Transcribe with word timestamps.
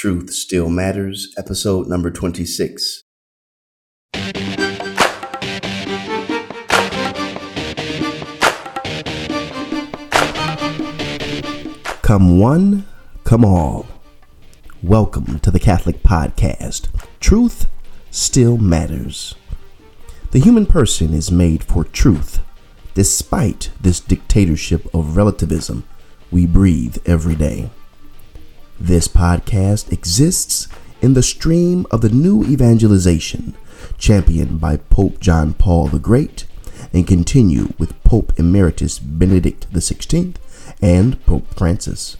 Truth 0.00 0.30
Still 0.30 0.70
Matters, 0.70 1.34
episode 1.36 1.88
number 1.88 2.08
26. 2.12 3.02
Come 12.00 12.38
one, 12.38 12.86
come 13.24 13.44
all. 13.44 13.88
Welcome 14.84 15.40
to 15.40 15.50
the 15.50 15.58
Catholic 15.58 16.04
Podcast. 16.04 16.86
Truth 17.18 17.66
Still 18.12 18.56
Matters. 18.56 19.34
The 20.30 20.38
human 20.38 20.66
person 20.66 21.12
is 21.12 21.32
made 21.32 21.64
for 21.64 21.82
truth, 21.82 22.38
despite 22.94 23.70
this 23.80 23.98
dictatorship 23.98 24.86
of 24.94 25.16
relativism 25.16 25.82
we 26.30 26.46
breathe 26.46 26.98
every 27.04 27.34
day. 27.34 27.70
This 28.80 29.08
podcast 29.08 29.92
exists 29.92 30.68
in 31.02 31.14
the 31.14 31.22
stream 31.22 31.84
of 31.90 32.00
the 32.00 32.08
new 32.08 32.44
evangelization 32.44 33.56
championed 33.98 34.60
by 34.60 34.76
Pope 34.76 35.18
John 35.18 35.52
Paul 35.52 35.88
the 35.88 35.98
Great 35.98 36.46
and 36.92 37.04
continue 37.04 37.72
with 37.76 38.00
Pope 38.04 38.32
Emeritus 38.38 39.00
Benedict 39.00 39.68
XVI 39.72 40.36
and 40.80 41.24
Pope 41.26 41.52
Francis. 41.54 42.16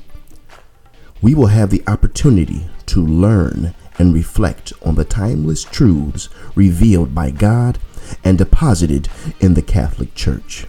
We 1.23 1.33
will 1.33 1.47
have 1.47 1.71
the 1.71 1.84
opportunity 1.87 2.69
to 2.87 3.06
learn 3.06 3.73
and 3.97 4.12
reflect 4.12 4.73
on 4.84 4.97
the 4.97 5.05
timeless 5.05 5.62
truths 5.62 6.29
revealed 6.56 7.15
by 7.15 7.31
God 7.31 7.79
and 8.25 8.37
deposited 8.37 9.09
in 9.39 9.55
the 9.55 9.62
Catholic 9.62 10.17
Church. 10.17 10.67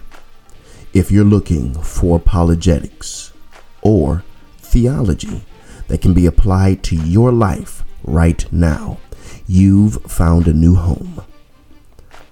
If 0.92 1.10
you're 1.10 1.24
looking 1.24 1.74
for 1.82 2.18
apologetics 2.18 3.32
or 3.82 4.22
theology, 4.58 5.42
that 5.90 6.00
can 6.00 6.14
be 6.14 6.24
applied 6.24 6.84
to 6.84 6.94
your 6.94 7.32
life 7.32 7.82
right 8.04 8.50
now. 8.52 8.98
You've 9.48 10.00
found 10.04 10.46
a 10.46 10.52
new 10.52 10.76
home. 10.76 11.20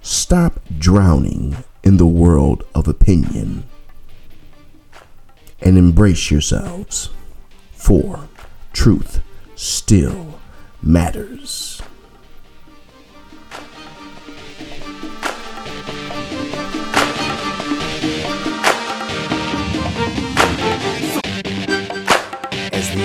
Stop 0.00 0.60
drowning 0.78 1.56
in 1.82 1.96
the 1.96 2.06
world 2.06 2.64
of 2.72 2.86
opinion 2.86 3.64
and 5.60 5.76
embrace 5.76 6.30
yourselves, 6.30 7.10
for 7.72 8.28
truth 8.72 9.22
still 9.56 10.38
matters. 10.80 11.82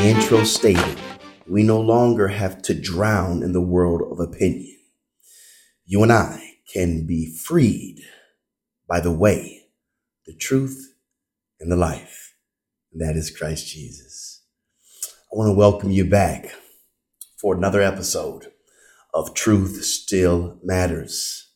Intro 0.03 0.43
stated, 0.43 0.99
we 1.47 1.63
no 1.63 1.79
longer 1.79 2.27
have 2.27 2.61
to 2.63 2.73
drown 2.73 3.41
in 3.41 3.53
the 3.53 3.61
world 3.61 4.01
of 4.11 4.19
opinion. 4.19 4.77
You 5.85 6.03
and 6.03 6.11
I 6.11 6.55
can 6.73 7.07
be 7.07 7.33
freed 7.33 8.01
by 8.85 8.99
the 8.99 9.13
way, 9.13 9.61
the 10.25 10.35
truth, 10.35 10.93
and 11.59 11.71
the 11.71 11.77
life. 11.77 12.35
And 12.91 13.01
that 13.01 13.15
is 13.15 13.31
Christ 13.31 13.67
Jesus. 13.67 14.43
I 15.31 15.37
want 15.37 15.47
to 15.47 15.53
welcome 15.53 15.89
you 15.89 16.03
back 16.03 16.53
for 17.39 17.55
another 17.55 17.81
episode 17.81 18.51
of 19.13 19.33
Truth 19.33 19.85
Still 19.85 20.59
Matters. 20.63 21.49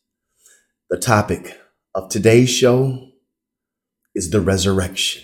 The 0.90 0.98
topic 0.98 1.60
of 1.94 2.08
today's 2.08 2.50
show 2.50 3.10
is 4.16 4.30
the 4.30 4.40
resurrection. 4.40 5.24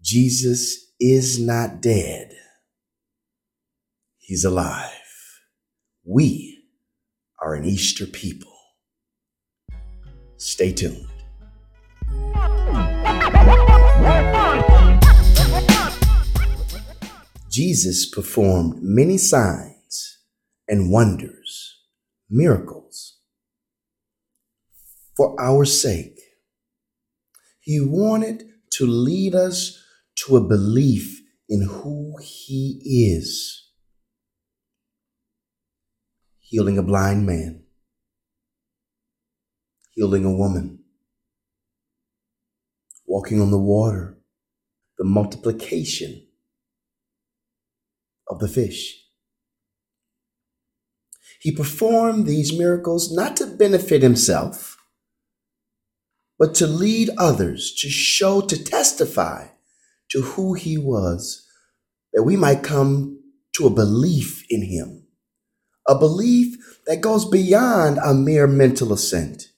Jesus 0.00 0.89
is 1.00 1.40
not 1.40 1.80
dead. 1.80 2.36
He's 4.18 4.44
alive. 4.44 4.90
We 6.04 6.64
are 7.40 7.54
an 7.54 7.64
Easter 7.64 8.06
people. 8.06 8.52
Stay 10.36 10.72
tuned. 10.72 11.06
Jesus 17.50 18.08
performed 18.08 18.82
many 18.82 19.16
signs 19.16 20.18
and 20.68 20.92
wonders, 20.92 21.78
miracles, 22.28 23.18
for 25.16 25.34
our 25.40 25.64
sake. 25.64 26.20
He 27.58 27.80
wanted 27.80 28.44
to 28.72 28.86
lead 28.86 29.34
us 29.34 29.79
to 30.20 30.36
a 30.36 30.40
belief 30.40 31.22
in 31.48 31.62
who 31.62 32.16
He 32.22 32.80
is. 33.16 33.68
Healing 36.40 36.78
a 36.78 36.82
blind 36.82 37.26
man, 37.26 37.62
healing 39.92 40.24
a 40.24 40.34
woman, 40.34 40.80
walking 43.06 43.40
on 43.40 43.52
the 43.52 43.58
water, 43.58 44.18
the 44.98 45.04
multiplication 45.04 46.26
of 48.28 48.40
the 48.40 48.48
fish. 48.48 49.00
He 51.40 51.52
performed 51.52 52.26
these 52.26 52.58
miracles 52.58 53.12
not 53.14 53.36
to 53.36 53.46
benefit 53.46 54.02
himself, 54.02 54.76
but 56.36 56.54
to 56.56 56.66
lead 56.66 57.10
others, 57.16 57.72
to 57.76 57.88
show, 57.88 58.40
to 58.40 58.62
testify 58.62 59.49
to 60.10 60.22
who 60.22 60.54
he 60.54 60.76
was, 60.76 61.46
that 62.12 62.22
we 62.22 62.36
might 62.36 62.62
come 62.62 63.20
to 63.54 63.66
a 63.66 63.70
belief 63.70 64.44
in 64.50 64.62
him, 64.62 65.06
a 65.88 65.98
belief 65.98 66.56
that 66.86 67.00
goes 67.00 67.24
beyond 67.24 67.98
a 67.98 68.14
mere 68.14 68.46
mental 68.46 68.92
assent, 68.92 69.48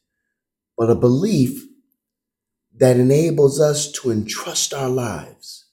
but 0.76 0.90
a 0.90 0.94
belief 0.94 1.64
that 2.78 2.96
enables 2.96 3.60
us 3.60 3.90
to 3.92 4.10
entrust 4.10 4.72
our 4.74 4.88
lives, 4.88 5.66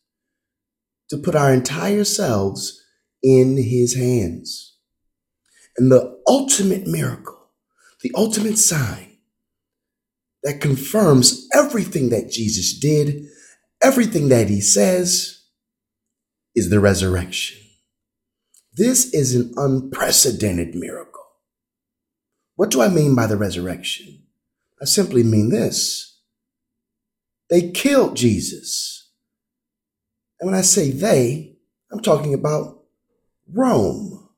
to 1.10 1.18
put 1.18 1.36
our 1.36 1.54
entire 1.54 2.04
selves 2.04 2.84
in 3.24 3.58
his 3.58 3.96
hands. 3.96 4.78
And 5.78 5.92
the 5.92 6.20
ultimate 6.28 6.88
miracle, 6.88 7.50
the 8.02 8.12
ultimate 8.16 8.58
sign 8.58 9.18
that 10.44 10.62
confirms 10.62 11.48
everything 11.54 12.10
that 12.10 12.30
Jesus 12.30 12.78
did 12.78 13.26
Everything 13.82 14.30
that 14.30 14.50
he 14.50 14.62
says 14.62 15.44
is 16.56 16.70
the 16.70 16.80
resurrection. 16.80 17.58
This 18.74 19.14
is 19.14 19.36
an 19.36 19.54
unprecedented 19.58 20.76
miracle. 20.76 21.26
What 22.56 22.72
do 22.72 22.82
I 22.82 22.90
mean 22.90 23.16
by 23.16 23.26
the 23.26 23.38
resurrection? 23.38 24.24
I 24.82 24.86
simply 24.86 25.24
mean 25.24 25.50
this. 25.50 26.20
They 27.50 27.72
killed 27.72 28.16
Jesus. 28.16 29.12
And 30.40 30.52
when 30.52 30.60
I 30.60 30.62
say 30.62 30.92
they, 30.92 31.58
I'm 31.92 32.02
talking 32.02 32.34
about 32.34 32.84
Rome. 33.52 34.30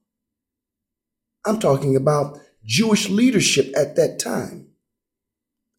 I'm 1.46 1.59
talking 1.59 1.96
about 1.96 2.40
Jewish 2.63 3.09
leadership 3.09 3.74
at 3.75 3.96
that 3.96 4.19
time. 4.19 4.68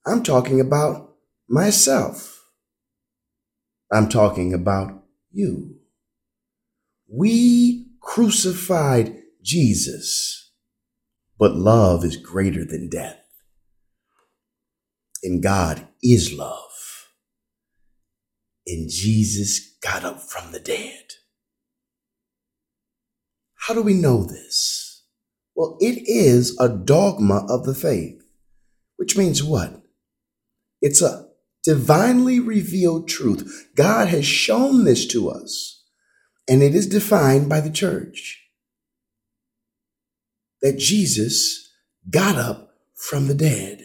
I'm 0.04 0.22
talking 0.22 0.60
about 0.60 1.14
myself. 1.48 2.31
I'm 3.92 4.08
talking 4.08 4.54
about 4.54 5.04
you. 5.30 5.76
We 7.06 7.88
crucified 8.00 9.18
Jesus, 9.42 10.52
but 11.38 11.54
love 11.54 12.02
is 12.02 12.16
greater 12.16 12.64
than 12.64 12.88
death. 12.88 13.18
And 15.22 15.42
God 15.42 15.86
is 16.02 16.32
love. 16.32 17.08
And 18.66 18.88
Jesus 18.88 19.76
got 19.82 20.04
up 20.04 20.22
from 20.22 20.52
the 20.52 20.60
dead. 20.60 21.04
How 23.56 23.74
do 23.74 23.82
we 23.82 23.94
know 23.94 24.24
this? 24.24 25.04
Well, 25.54 25.76
it 25.80 26.08
is 26.08 26.56
a 26.58 26.68
dogma 26.68 27.46
of 27.48 27.64
the 27.66 27.74
faith, 27.74 28.22
which 28.96 29.18
means 29.18 29.42
what? 29.44 29.82
It's 30.80 31.02
a 31.02 31.28
divinely 31.64 32.40
revealed 32.40 33.08
truth. 33.08 33.70
God 33.74 34.08
has 34.08 34.26
shown 34.26 34.84
this 34.84 35.06
to 35.08 35.30
us, 35.30 35.84
and 36.48 36.62
it 36.62 36.74
is 36.74 36.86
defined 36.86 37.48
by 37.48 37.60
the 37.60 37.70
church 37.70 38.40
that 40.60 40.78
Jesus 40.78 41.70
got 42.10 42.36
up 42.36 42.74
from 42.94 43.26
the 43.26 43.34
dead. 43.34 43.82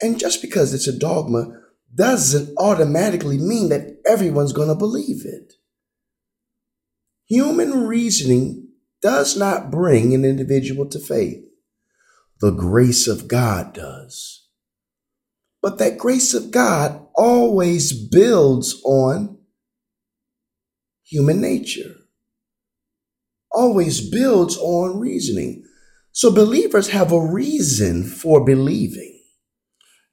And 0.00 0.18
just 0.18 0.42
because 0.42 0.74
it's 0.74 0.86
a 0.86 0.98
dogma 0.98 1.62
doesn't 1.94 2.54
automatically 2.58 3.38
mean 3.38 3.70
that 3.70 4.00
everyone's 4.06 4.52
going 4.52 4.68
to 4.68 4.74
believe 4.74 5.24
it. 5.24 5.54
Human 7.28 7.86
reasoning 7.86 8.68
does 9.00 9.36
not 9.36 9.70
bring 9.70 10.14
an 10.14 10.24
individual 10.24 10.86
to 10.90 10.98
faith. 10.98 11.44
The 12.40 12.50
grace 12.50 13.08
of 13.08 13.28
God 13.28 13.72
does. 13.72 14.45
But 15.66 15.78
that 15.78 15.98
grace 15.98 16.32
of 16.32 16.52
God 16.52 17.04
always 17.16 17.92
builds 17.92 18.80
on 18.84 19.38
human 21.02 21.40
nature, 21.40 21.92
always 23.50 24.08
builds 24.08 24.56
on 24.58 25.00
reasoning. 25.00 25.64
So 26.12 26.30
believers 26.30 26.90
have 26.90 27.10
a 27.10 27.18
reason 27.18 28.04
for 28.04 28.44
believing. 28.44 29.20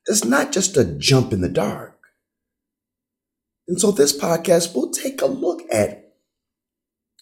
It's 0.08 0.26
not 0.26 0.52
just 0.52 0.76
a 0.76 0.86
jump 0.86 1.32
in 1.32 1.42
the 1.42 1.50
dark. 1.50 2.00
And 3.68 3.80
so 3.80 3.92
this 3.92 4.20
podcast 4.20 4.74
will 4.74 4.90
take 4.90 5.22
a 5.22 5.28
look 5.28 5.62
at 5.72 6.16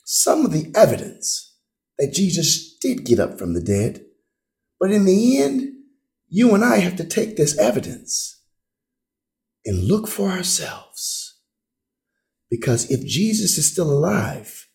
some 0.06 0.46
of 0.46 0.54
the 0.54 0.72
evidence 0.74 1.58
that 2.00 2.14
Jesus 2.14 2.78
did 2.78 3.04
get 3.04 3.20
up 3.20 3.38
from 3.38 3.56
the 3.56 3.62
dead. 3.62 4.06
But 4.80 4.92
in 4.92 5.04
the 5.04 5.38
end, 5.38 5.71
you 6.34 6.56
and 6.56 6.64
I 6.64 6.78
have 6.78 6.96
to 6.96 7.04
take 7.04 7.36
this 7.36 7.58
evidence 7.58 8.42
and 9.66 9.84
look 9.84 10.08
for 10.08 10.30
ourselves. 10.30 11.40
Because 12.50 12.90
if 12.90 13.06
Jesus 13.06 13.58
is 13.58 13.70
still 13.70 13.92
alive, 13.92 14.70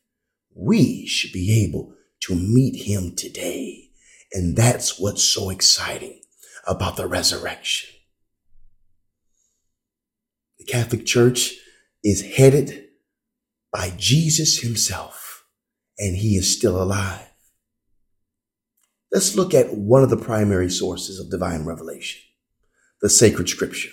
we 0.55 1.07
should 1.07 1.33
be 1.33 1.65
able 1.65 1.95
to 2.25 2.35
meet 2.35 2.87
him 2.87 3.17
today. 3.17 3.89
And 4.33 4.55
that's 4.55 5.01
what's 5.01 5.25
so 5.25 5.49
exciting 5.49 6.21
about 6.67 6.97
the 6.97 7.07
resurrection. 7.07 7.89
The 10.59 10.67
Catholic 10.67 11.07
Church 11.07 11.55
is 12.05 12.37
headed 12.37 12.85
by 13.73 13.95
Jesus 13.97 14.61
himself, 14.61 15.45
and 15.99 16.17
he 16.17 16.37
is 16.37 16.55
still 16.55 16.81
alive. 16.81 17.31
Let's 19.17 19.35
look 19.35 19.55
at 19.55 19.73
one 19.73 20.03
of 20.03 20.11
the 20.11 20.19
primary 20.19 20.69
sources 20.69 21.19
of 21.19 21.31
divine 21.31 21.65
revelation, 21.65 22.21
the 23.01 23.09
sacred 23.09 23.49
scripture 23.49 23.89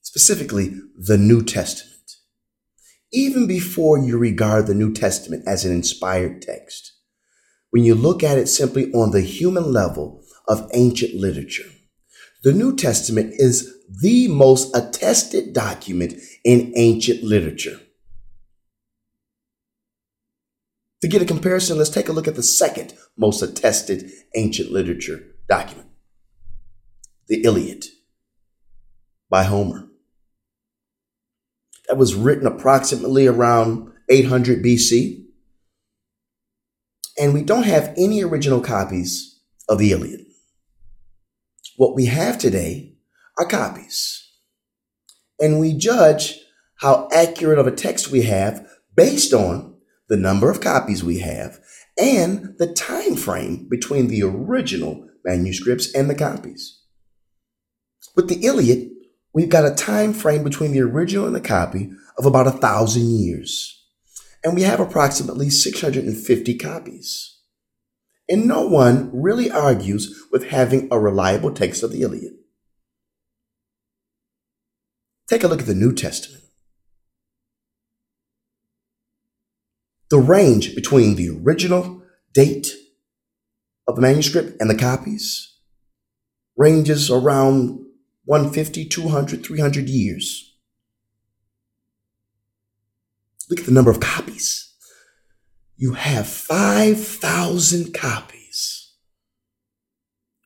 specifically 0.00 0.74
the 0.96 1.18
New 1.18 1.44
Testament. 1.44 2.16
Even 3.12 3.46
before 3.46 3.98
you 3.98 4.16
regard 4.16 4.66
the 4.66 4.74
New 4.74 4.94
Testament 4.94 5.46
as 5.46 5.66
an 5.66 5.72
inspired 5.72 6.40
text, 6.40 6.94
when 7.68 7.84
you 7.84 7.94
look 7.94 8.22
at 8.22 8.38
it 8.38 8.46
simply 8.46 8.90
on 8.92 9.10
the 9.10 9.20
human 9.20 9.70
level 9.70 10.22
of 10.48 10.70
ancient 10.72 11.14
literature, 11.14 11.68
the 12.42 12.54
New 12.54 12.74
Testament 12.74 13.34
is 13.36 13.70
the 14.00 14.28
most 14.28 14.74
attested 14.74 15.52
document 15.52 16.14
in 16.42 16.72
ancient 16.74 17.22
literature. 17.22 17.78
To 21.02 21.08
get 21.08 21.22
a 21.22 21.26
comparison, 21.26 21.78
let's 21.78 21.90
take 21.90 22.08
a 22.08 22.12
look 22.12 22.28
at 22.28 22.36
the 22.36 22.42
second 22.42 22.94
most 23.16 23.42
attested 23.42 24.10
ancient 24.36 24.70
literature 24.70 25.24
document, 25.48 25.88
the 27.26 27.42
Iliad 27.42 27.86
by 29.30 29.44
Homer 29.44 29.90
that 31.90 31.96
was 31.96 32.14
written 32.14 32.46
approximately 32.46 33.26
around 33.26 33.92
800 34.08 34.62
BC. 34.62 35.24
And 37.18 37.34
we 37.34 37.42
don't 37.42 37.64
have 37.64 37.92
any 37.96 38.22
original 38.22 38.60
copies 38.60 39.40
of 39.68 39.78
the 39.78 39.90
Iliad. 39.90 40.20
What 41.76 41.96
we 41.96 42.06
have 42.06 42.38
today 42.38 42.94
are 43.38 43.44
copies. 43.44 44.30
And 45.40 45.58
we 45.58 45.74
judge 45.74 46.38
how 46.76 47.08
accurate 47.12 47.58
of 47.58 47.66
a 47.66 47.72
text 47.72 48.12
we 48.12 48.22
have 48.22 48.64
based 48.94 49.32
on 49.32 49.69
the 50.10 50.16
number 50.16 50.50
of 50.50 50.60
copies 50.60 51.02
we 51.02 51.20
have 51.20 51.60
and 51.98 52.54
the 52.58 52.66
time 52.66 53.14
frame 53.14 53.68
between 53.70 54.08
the 54.08 54.22
original 54.22 55.06
manuscripts 55.24 55.94
and 55.94 56.10
the 56.10 56.14
copies. 56.14 56.82
With 58.16 58.28
the 58.28 58.44
Iliad, 58.44 58.90
we've 59.32 59.48
got 59.48 59.64
a 59.64 59.74
time 59.74 60.12
frame 60.12 60.42
between 60.42 60.72
the 60.72 60.80
original 60.80 61.26
and 61.26 61.34
the 61.34 61.40
copy 61.40 61.92
of 62.18 62.26
about 62.26 62.48
a 62.48 62.52
thousand 62.52 63.08
years. 63.08 63.76
And 64.42 64.54
we 64.54 64.62
have 64.62 64.80
approximately 64.80 65.48
650 65.48 66.58
copies. 66.58 67.38
And 68.28 68.46
no 68.46 68.66
one 68.66 69.10
really 69.12 69.50
argues 69.50 70.24
with 70.32 70.48
having 70.48 70.88
a 70.90 70.98
reliable 70.98 71.52
text 71.52 71.82
of 71.82 71.92
the 71.92 72.02
Iliad. 72.02 72.32
Take 75.28 75.44
a 75.44 75.48
look 75.48 75.60
at 75.60 75.66
the 75.66 75.74
New 75.74 75.94
Testament. 75.94 76.39
The 80.10 80.18
range 80.18 80.74
between 80.74 81.14
the 81.14 81.30
original 81.30 82.02
date 82.34 82.68
of 83.86 83.94
the 83.94 84.02
manuscript 84.02 84.60
and 84.60 84.68
the 84.68 84.74
copies 84.74 85.56
ranges 86.56 87.10
around 87.10 87.86
150, 88.24 88.84
200, 88.84 89.44
300 89.44 89.88
years. 89.88 90.56
Look 93.48 93.60
at 93.60 93.66
the 93.66 93.72
number 93.72 93.90
of 93.90 94.00
copies. 94.00 94.74
You 95.76 95.94
have 95.94 96.28
5,000 96.28 97.94
copies. 97.94 98.94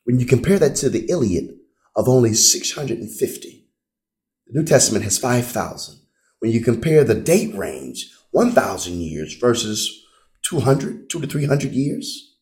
When 0.05 0.21
you 0.21 0.27
compare 0.27 0.59
that 0.59 0.77
to 0.77 0.89
the 0.89 1.07
Iliad 1.11 1.57
of 1.97 2.09
only 2.09 2.35
650, 2.35 3.67
the 4.47 4.61
New 4.61 4.65
Testament 4.65 5.05
has 5.05 5.19
5,000. 5.19 5.99
When 6.39 6.53
you 6.53 6.61
compare 6.61 7.03
the 7.05 7.15
date 7.15 7.55
range, 7.57 8.14
1,000 8.35 9.01
years 9.01 9.33
versus 9.35 10.05
200, 10.43 11.09
2 11.09 11.21
to 11.21 11.27
300 11.27 11.73
years, 11.73 12.35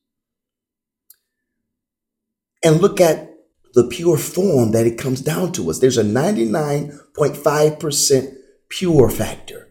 and 2.65 2.81
look 2.81 2.99
at 2.99 3.29
the 3.75 3.85
pure 3.85 4.17
form 4.17 4.73
that 4.73 4.87
it 4.87 4.97
comes 4.97 5.21
down 5.21 5.53
to 5.53 5.69
us. 5.69 5.81
There's 5.81 5.99
a 5.99 6.03
99.5% 6.03 8.37
pure 8.71 9.11
factor 9.11 9.69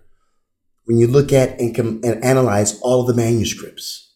when 0.85 0.99
you 0.99 1.07
look 1.07 1.33
at 1.33 1.59
and, 1.59 1.75
com- 1.75 2.01
and 2.03 2.23
analyze 2.23 2.79
all 2.81 3.01
of 3.01 3.07
the 3.07 3.15
manuscripts. 3.15 4.13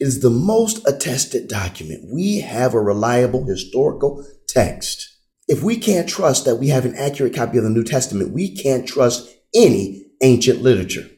It 0.00 0.06
is 0.06 0.20
the 0.20 0.30
most 0.30 0.88
attested 0.88 1.48
document. 1.48 2.08
We 2.10 2.40
have 2.40 2.72
a 2.72 2.80
reliable 2.80 3.44
historical 3.44 4.24
text. 4.48 5.14
If 5.46 5.62
we 5.62 5.76
can't 5.76 6.08
trust 6.08 6.46
that 6.46 6.56
we 6.56 6.68
have 6.68 6.86
an 6.86 6.96
accurate 6.96 7.34
copy 7.34 7.58
of 7.58 7.64
the 7.64 7.70
New 7.70 7.84
Testament, 7.84 8.32
we 8.32 8.56
can't 8.56 8.88
trust 8.88 9.28
any 9.54 10.06
ancient 10.22 10.62
literature. 10.62 11.08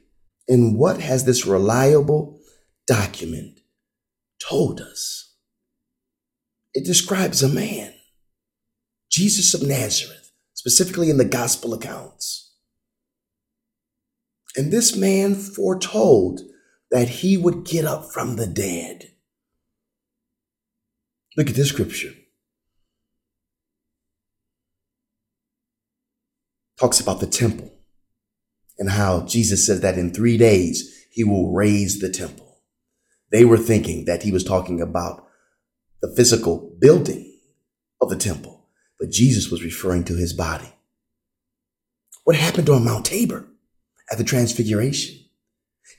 And 0.48 0.76
what 0.76 1.00
has 1.00 1.24
this 1.24 1.46
reliable 1.46 2.38
document 2.86 3.60
told 4.40 4.80
us? 4.80 5.24
it 6.74 6.84
describes 6.84 7.42
a 7.42 7.48
man, 7.48 7.94
Jesus 9.10 9.54
of 9.54 9.62
Nazareth, 9.62 10.32
specifically 10.54 11.08
in 11.08 11.18
the 11.18 11.24
gospel 11.24 11.72
accounts. 11.72 12.52
And 14.56 14.72
this 14.72 14.96
man 14.96 15.34
foretold 15.36 16.40
that 16.90 17.08
he 17.08 17.36
would 17.36 17.64
get 17.64 17.84
up 17.84 18.12
from 18.12 18.36
the 18.36 18.46
dead. 18.46 19.12
Look 21.36 21.48
at 21.48 21.56
this 21.56 21.68
scripture. 21.68 22.12
Talks 26.78 27.00
about 27.00 27.20
the 27.20 27.26
temple 27.26 27.70
and 28.78 28.90
how 28.90 29.24
Jesus 29.26 29.66
says 29.66 29.80
that 29.80 29.98
in 29.98 30.12
three 30.12 30.36
days 30.36 31.06
he 31.10 31.24
will 31.24 31.52
raise 31.52 32.00
the 32.00 32.10
temple. 32.10 32.62
They 33.30 33.44
were 33.44 33.58
thinking 33.58 34.04
that 34.04 34.22
he 34.22 34.32
was 34.32 34.44
talking 34.44 34.80
about 34.80 35.26
the 36.00 36.12
physical 36.14 36.74
building 36.78 37.38
of 38.00 38.10
the 38.10 38.16
temple, 38.16 38.66
but 38.98 39.10
Jesus 39.10 39.50
was 39.50 39.64
referring 39.64 40.04
to 40.04 40.16
his 40.16 40.32
body. 40.32 40.72
What 42.24 42.36
happened 42.36 42.68
on 42.68 42.84
Mount 42.84 43.06
Tabor 43.06 43.48
at 44.10 44.18
the 44.18 44.24
Transfiguration? 44.24 45.18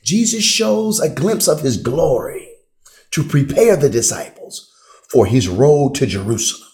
Jesus 0.04 0.44
shows 0.44 1.00
a 1.00 1.14
glimpse 1.14 1.48
of 1.48 1.62
his 1.62 1.78
glory 1.78 2.48
to 3.12 3.24
prepare 3.24 3.76
the 3.76 3.90
disciples 3.90 4.72
for 5.10 5.26
his 5.26 5.48
road 5.48 5.96
to 5.96 6.06
Jerusalem. 6.06 6.70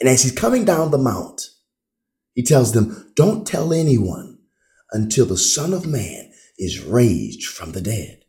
And 0.00 0.08
as 0.08 0.22
he's 0.22 0.32
coming 0.32 0.64
down 0.64 0.90
the 0.90 0.98
mount, 0.98 1.50
he 2.38 2.44
tells 2.44 2.70
them, 2.70 3.10
Don't 3.16 3.44
tell 3.44 3.72
anyone 3.72 4.38
until 4.92 5.26
the 5.26 5.36
Son 5.36 5.72
of 5.72 5.88
Man 5.88 6.30
is 6.56 6.78
raised 6.78 7.44
from 7.44 7.72
the 7.72 7.80
dead. 7.80 8.22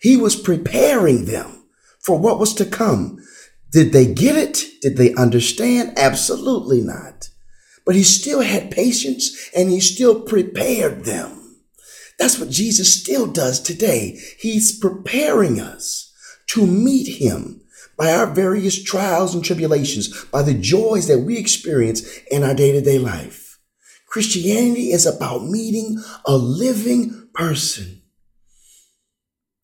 He 0.00 0.16
was 0.16 0.36
preparing 0.36 1.24
them 1.24 1.64
for 1.98 2.16
what 2.16 2.38
was 2.38 2.54
to 2.54 2.64
come. 2.64 3.18
Did 3.72 3.92
they 3.92 4.06
get 4.06 4.36
it? 4.36 4.80
Did 4.80 4.96
they 4.96 5.12
understand? 5.14 5.98
Absolutely 5.98 6.80
not. 6.80 7.30
But 7.84 7.96
he 7.96 8.04
still 8.04 8.42
had 8.42 8.70
patience 8.70 9.50
and 9.52 9.68
he 9.68 9.80
still 9.80 10.20
prepared 10.20 11.04
them. 11.04 11.56
That's 12.20 12.38
what 12.38 12.50
Jesus 12.50 13.00
still 13.00 13.26
does 13.26 13.60
today. 13.60 14.16
He's 14.38 14.78
preparing 14.78 15.58
us 15.60 16.14
to 16.50 16.68
meet 16.68 17.20
him 17.20 17.62
by 18.00 18.12
our 18.12 18.26
various 18.26 18.82
trials 18.82 19.34
and 19.34 19.44
tribulations, 19.44 20.24
by 20.32 20.42
the 20.42 20.54
joys 20.54 21.06
that 21.06 21.20
we 21.20 21.38
experience 21.38 22.18
in 22.32 22.42
our 22.42 22.54
day 22.54 22.72
to 22.72 22.80
day 22.80 22.98
life. 22.98 23.60
Christianity 24.08 24.90
is 24.90 25.06
about 25.06 25.44
meeting 25.44 26.02
a 26.26 26.36
living 26.36 27.28
person 27.34 28.00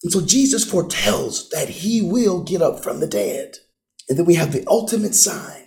and 0.07 0.13
so 0.13 0.21
Jesus 0.21 0.65
foretells 0.65 1.49
that 1.51 1.69
he 1.69 2.01
will 2.01 2.45
get 2.45 2.63
up 2.63 2.81
from 2.81 3.01
the 3.01 3.09
dead. 3.09 3.57
And 4.09 4.17
then 4.17 4.25
we 4.25 4.37
have 4.37 4.53
the 4.53 4.65
ultimate 4.69 5.17
sign. 5.17 5.65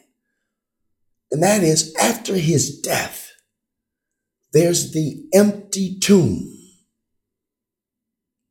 And 1.30 1.44
that 1.44 1.62
is 1.62 1.94
after 2.00 2.36
his 2.36 2.80
death, 2.80 3.34
there's 4.54 4.94
the 4.94 5.26
empty 5.34 6.00
tomb. 6.00 6.48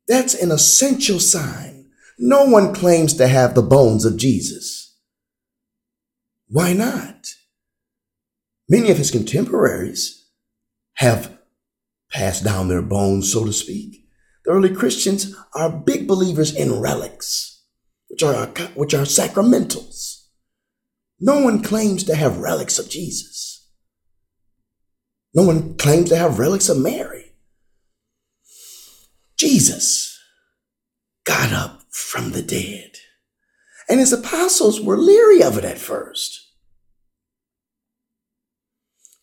That's 0.07 0.35
an 0.35 0.51
essential 0.51 1.19
sign. 1.19 1.78
No 2.21 2.43
one 2.43 2.73
claims 2.73 3.13
to 3.13 3.29
have 3.29 3.55
the 3.55 3.61
bones 3.61 4.03
of 4.03 4.17
Jesus. 4.17 4.97
Why 6.47 6.73
not? 6.73 7.29
Many 8.67 8.91
of 8.91 8.97
his 8.97 9.09
contemporaries 9.09 10.27
have 10.95 11.39
passed 12.11 12.43
down 12.43 12.67
their 12.67 12.81
bones, 12.81 13.31
so 13.31 13.45
to 13.45 13.53
speak. 13.53 14.05
The 14.43 14.51
early 14.51 14.75
Christians 14.75 15.33
are 15.55 15.69
big 15.71 16.09
believers 16.09 16.53
in 16.53 16.81
relics, 16.81 17.63
which 18.09 18.21
are, 18.21 18.47
which 18.75 18.93
are 18.93 19.03
sacramentals. 19.03 20.25
No 21.21 21.39
one 21.39 21.63
claims 21.63 22.03
to 22.03 22.15
have 22.15 22.39
relics 22.39 22.77
of 22.79 22.89
Jesus. 22.89 23.69
No 25.33 25.43
one 25.43 25.75
claims 25.77 26.09
to 26.09 26.17
have 26.17 26.37
relics 26.37 26.67
of 26.67 26.77
Mary. 26.77 27.33
Jesus 29.37 30.19
got 31.23 31.53
up 31.53 31.78
from 31.89 32.31
the 32.31 32.41
dead. 32.41 32.91
And 33.89 33.99
his 33.99 34.13
apostles 34.13 34.79
were 34.79 34.97
leery 34.97 35.41
of 35.41 35.57
it 35.57 35.65
at 35.65 35.79
first. 35.79 36.47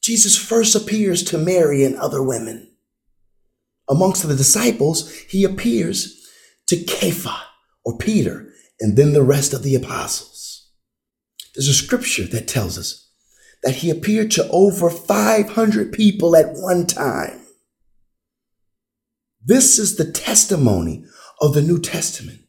Jesus 0.02 0.36
first 0.36 0.74
appears 0.74 1.22
to 1.24 1.38
Mary 1.38 1.84
and 1.84 1.96
other 1.96 2.22
women. 2.22 2.72
Amongst 3.88 4.26
the 4.26 4.34
disciples, 4.34 5.12
he 5.28 5.44
appears 5.44 6.24
to 6.68 6.76
Kepha 6.76 7.36
or 7.84 7.98
Peter 7.98 8.48
and 8.80 8.96
then 8.96 9.12
the 9.12 9.22
rest 9.22 9.52
of 9.52 9.62
the 9.62 9.74
apostles. 9.74 10.70
There's 11.54 11.68
a 11.68 11.74
scripture 11.74 12.24
that 12.24 12.48
tells 12.48 12.78
us 12.78 13.10
that 13.62 13.76
he 13.76 13.90
appeared 13.90 14.30
to 14.32 14.48
over 14.50 14.90
500 14.90 15.92
people 15.92 16.36
at 16.36 16.52
one 16.52 16.86
time. 16.86 17.40
This 19.42 19.78
is 19.78 19.96
the 19.96 20.10
testimony 20.10 21.04
of 21.40 21.54
the 21.54 21.62
New 21.62 21.80
Testament 21.80 22.45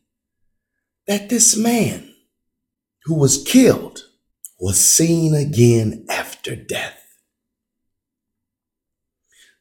that 1.07 1.29
this 1.29 1.57
man 1.57 2.13
who 3.05 3.15
was 3.15 3.43
killed 3.43 4.03
was 4.59 4.79
seen 4.79 5.33
again 5.33 6.05
after 6.09 6.55
death. 6.55 7.01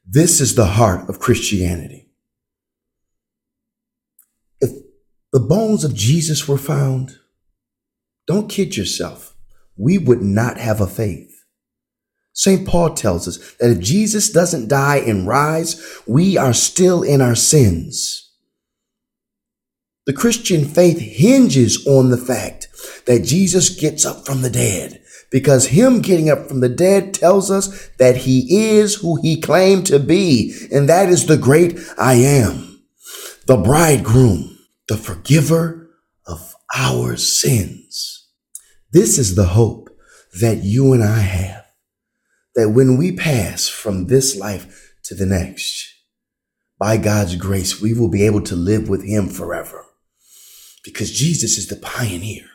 This 0.04 0.40
is 0.40 0.54
the 0.54 0.66
heart 0.66 1.08
of 1.08 1.20
Christianity. 1.20 2.08
If 4.60 4.70
the 5.32 5.40
bones 5.40 5.84
of 5.84 5.94
Jesus 5.94 6.48
were 6.48 6.58
found, 6.58 7.18
don't 8.26 8.48
kid 8.48 8.76
yourself, 8.76 9.36
we 9.76 9.98
would 9.98 10.22
not 10.22 10.58
have 10.58 10.80
a 10.80 10.86
faith. 10.86 11.32
St. 12.32 12.66
Paul 12.66 12.94
tells 12.94 13.26
us 13.26 13.54
that 13.54 13.70
if 13.70 13.80
Jesus 13.80 14.30
doesn't 14.30 14.68
die 14.68 14.98
and 14.98 15.26
rise, 15.26 16.00
we 16.06 16.36
are 16.36 16.52
still 16.52 17.02
in 17.02 17.20
our 17.20 17.34
sins. 17.34 18.25
The 20.06 20.12
Christian 20.12 20.64
faith 20.64 20.98
hinges 20.98 21.84
on 21.86 22.10
the 22.10 22.16
fact 22.16 22.68
that 23.06 23.24
Jesus 23.24 23.70
gets 23.70 24.06
up 24.06 24.24
from 24.24 24.42
the 24.42 24.50
dead 24.50 25.02
because 25.32 25.66
him 25.66 26.00
getting 26.00 26.30
up 26.30 26.46
from 26.46 26.60
the 26.60 26.68
dead 26.68 27.12
tells 27.12 27.50
us 27.50 27.88
that 27.98 28.18
he 28.18 28.76
is 28.76 28.94
who 28.94 29.20
he 29.20 29.40
claimed 29.40 29.86
to 29.86 29.98
be. 29.98 30.54
And 30.70 30.88
that 30.88 31.08
is 31.08 31.26
the 31.26 31.36
great 31.36 31.78
I 31.98 32.14
am, 32.14 32.84
the 33.46 33.56
bridegroom, 33.56 34.56
the 34.88 34.96
forgiver 34.96 35.90
of 36.26 36.54
our 36.76 37.16
sins. 37.16 38.28
This 38.92 39.18
is 39.18 39.34
the 39.34 39.46
hope 39.46 39.90
that 40.40 40.62
you 40.62 40.92
and 40.92 41.02
I 41.02 41.18
have 41.18 41.64
that 42.54 42.70
when 42.70 42.96
we 42.96 43.12
pass 43.12 43.68
from 43.68 44.06
this 44.06 44.36
life 44.36 44.94
to 45.04 45.14
the 45.14 45.26
next, 45.26 45.92
by 46.78 46.96
God's 46.96 47.36
grace, 47.36 47.80
we 47.80 47.92
will 47.92 48.10
be 48.10 48.24
able 48.24 48.42
to 48.42 48.56
live 48.56 48.88
with 48.88 49.04
Him 49.04 49.28
forever. 49.28 49.85
Because 50.86 51.12
Jesus 51.12 51.58
is 51.58 51.66
the 51.66 51.76
pioneer 51.76 52.46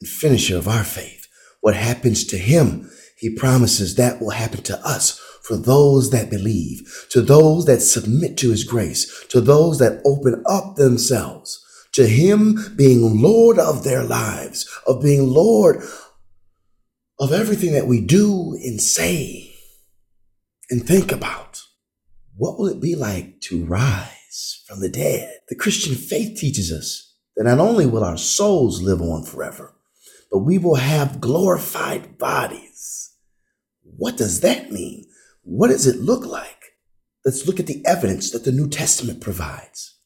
and 0.00 0.08
finisher 0.08 0.56
of 0.56 0.68
our 0.68 0.84
faith. 0.84 1.26
What 1.60 1.74
happens 1.74 2.24
to 2.26 2.38
Him, 2.38 2.88
He 3.16 3.34
promises 3.34 3.96
that 3.96 4.20
will 4.20 4.30
happen 4.30 4.62
to 4.62 4.78
us 4.86 5.18
for 5.42 5.56
those 5.56 6.10
that 6.10 6.30
believe, 6.30 7.06
to 7.10 7.20
those 7.20 7.64
that 7.66 7.80
submit 7.80 8.36
to 8.38 8.50
His 8.50 8.62
grace, 8.62 9.26
to 9.28 9.40
those 9.40 9.80
that 9.80 10.00
open 10.04 10.44
up 10.46 10.76
themselves 10.76 11.58
to 11.92 12.06
Him 12.06 12.74
being 12.76 13.20
Lord 13.20 13.58
of 13.58 13.84
their 13.84 14.02
lives, 14.02 14.68
of 14.86 15.02
being 15.02 15.28
Lord 15.28 15.82
of 17.18 17.32
everything 17.32 17.72
that 17.72 17.86
we 17.86 18.00
do 18.00 18.58
and 18.62 18.80
say 18.80 19.54
and 20.70 20.84
think 20.84 21.12
about. 21.12 21.62
What 22.36 22.58
will 22.58 22.66
it 22.66 22.80
be 22.80 22.96
like 22.96 23.40
to 23.42 23.64
rise 23.64 24.64
from 24.66 24.80
the 24.80 24.88
dead? 24.88 25.30
The 25.48 25.54
Christian 25.54 25.94
faith 25.94 26.38
teaches 26.38 26.72
us 26.72 27.11
that 27.36 27.44
not 27.44 27.58
only 27.58 27.86
will 27.86 28.04
our 28.04 28.16
souls 28.16 28.82
live 28.82 29.00
on 29.00 29.24
forever, 29.24 29.74
but 30.30 30.38
we 30.38 30.58
will 30.58 30.76
have 30.76 31.20
glorified 31.20 32.18
bodies. 32.18 33.14
What 33.82 34.16
does 34.16 34.40
that 34.40 34.72
mean? 34.72 35.04
What 35.42 35.68
does 35.68 35.86
it 35.86 36.00
look 36.00 36.24
like? 36.24 36.62
Let's 37.24 37.46
look 37.46 37.60
at 37.60 37.66
the 37.66 37.84
evidence 37.86 38.30
that 38.30 38.44
the 38.44 38.52
New 38.52 38.68
Testament 38.68 39.20
provides. 39.20 39.98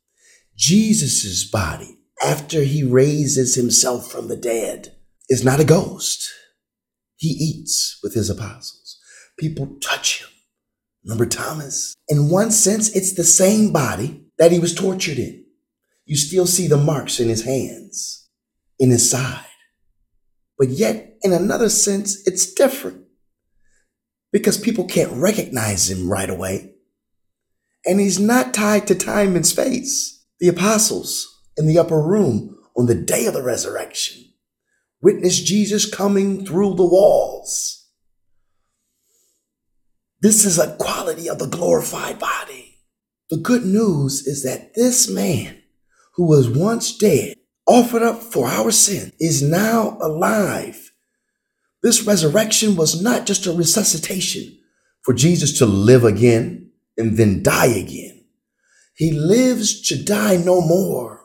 Jesus' 0.57 1.45
body, 1.45 1.99
after 2.23 2.63
he 2.63 2.83
raises 2.83 3.55
himself 3.55 4.11
from 4.11 4.29
the 4.29 4.37
dead, 4.37 4.95
is 5.29 5.45
not 5.45 5.61
a 5.61 5.65
ghost. 5.65 6.29
He 7.17 7.29
eats 7.29 7.99
with 8.03 8.15
his 8.15 8.29
apostles. 8.29 8.99
People 9.39 9.79
touch 9.81 10.21
him. 10.23 10.29
Remember 11.05 11.27
Thomas? 11.27 11.95
In 12.09 12.29
one 12.29 12.51
sense, 12.51 12.91
it's 12.91 13.15
the 13.15 13.25
same 13.25 13.73
body 13.73 14.27
that 14.39 14.53
he 14.53 14.59
was 14.59 14.75
tortured 14.75 15.19
in. 15.19 15.46
You 16.07 16.17
still 16.17 16.47
see 16.47 16.69
the 16.69 16.79
marks 16.79 17.21
in 17.21 17.29
his 17.29 17.45
hands, 17.45 18.29
in 18.79 18.91
his 18.91 19.11
side. 19.11 19.45
But 20.59 20.69
yet, 20.69 21.19
in 21.23 21.33
another 21.33 21.69
sense, 21.69 22.27
it's 22.27 22.55
different 22.55 23.05
because 24.33 24.57
people 24.57 24.85
can't 24.85 25.13
recognize 25.13 25.91
him 25.91 26.09
right 26.09 26.31
away. 26.31 26.73
And 27.85 28.01
he's 28.01 28.19
not 28.19 28.55
tied 28.55 28.87
to 28.87 28.95
time 28.95 29.37
and 29.37 29.47
space. 29.47 30.25
The 30.41 30.49
apostles 30.49 31.43
in 31.57 31.67
the 31.67 31.79
upper 31.79 32.01
room 32.01 32.57
on 32.77 32.87
the 32.87 32.95
day 32.95 33.27
of 33.27 33.35
the 33.35 33.43
resurrection 33.43 34.23
witness 35.03 35.41
Jesus 35.41 35.89
coming 35.89 36.45
through 36.45 36.75
the 36.75 36.85
walls. 36.85 37.89
This 40.21 40.45
is 40.45 40.59
a 40.59 40.77
quality 40.77 41.29
of 41.29 41.39
the 41.39 41.47
glorified 41.47 42.19
body. 42.19 42.79
The 43.31 43.37
good 43.37 43.65
news 43.65 44.27
is 44.27 44.43
that 44.43 44.75
this 44.75 45.09
man 45.09 45.63
who 46.17 46.27
was 46.27 46.49
once 46.49 46.97
dead, 46.97 47.37
offered 47.67 48.03
up 48.03 48.23
for 48.23 48.47
our 48.49 48.71
sin, 48.71 49.13
is 49.21 49.43
now 49.43 49.99
alive. 50.01 50.93
This 51.83 52.03
resurrection 52.03 52.75
was 52.77 53.01
not 53.01 53.27
just 53.27 53.47
a 53.47 53.53
resuscitation 53.53 54.59
for 55.03 55.15
Jesus 55.15 55.59
to 55.59 55.67
live 55.67 56.05
again 56.05 56.71
and 56.97 57.17
then 57.17 57.43
die 57.43 57.67
again. 57.67 58.25
He 58.97 59.13
lives 59.13 59.83
to 59.89 60.03
die 60.03 60.37
no 60.37 60.61
more. 60.61 61.21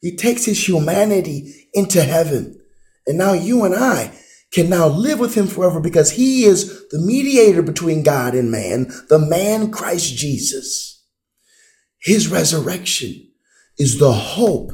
He 0.00 0.16
takes 0.16 0.44
his 0.44 0.66
humanity 0.66 1.68
into 1.74 2.02
heaven 2.02 2.60
and 3.06 3.18
now 3.18 3.32
you 3.32 3.64
and 3.64 3.74
I 3.74 4.12
can 4.52 4.68
now 4.68 4.86
live 4.86 5.18
with 5.18 5.34
him 5.34 5.46
forever 5.46 5.80
because 5.80 6.12
he 6.12 6.44
is 6.44 6.88
the 6.90 6.98
mediator 6.98 7.62
between 7.62 8.02
God 8.02 8.34
and 8.34 8.50
man, 8.50 8.90
the 9.08 9.18
man 9.18 9.70
Christ 9.70 10.16
Jesus. 10.16 11.04
His 12.00 12.28
resurrection 12.28 13.29
is 13.80 13.98
the 13.98 14.12
hope 14.12 14.72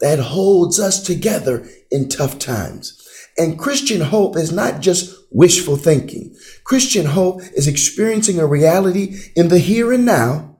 that 0.00 0.18
holds 0.18 0.78
us 0.78 1.02
together 1.02 1.66
in 1.90 2.08
tough 2.08 2.38
times. 2.38 2.98
And 3.38 3.58
Christian 3.58 4.02
hope 4.02 4.36
is 4.36 4.52
not 4.52 4.82
just 4.82 5.18
wishful 5.30 5.76
thinking. 5.76 6.36
Christian 6.62 7.06
hope 7.06 7.40
is 7.56 7.66
experiencing 7.66 8.38
a 8.38 8.46
reality 8.46 9.16
in 9.34 9.48
the 9.48 9.58
here 9.58 9.90
and 9.90 10.04
now, 10.04 10.58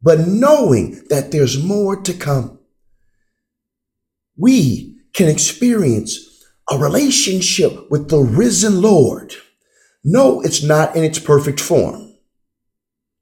but 0.00 0.26
knowing 0.26 1.04
that 1.10 1.32
there's 1.32 1.62
more 1.62 2.00
to 2.00 2.14
come. 2.14 2.58
We 4.38 4.96
can 5.12 5.28
experience 5.28 6.18
a 6.70 6.78
relationship 6.78 7.90
with 7.90 8.08
the 8.08 8.20
risen 8.20 8.80
Lord. 8.80 9.34
No, 10.02 10.40
it's 10.40 10.62
not 10.62 10.96
in 10.96 11.04
its 11.04 11.18
perfect 11.18 11.60
form, 11.60 12.14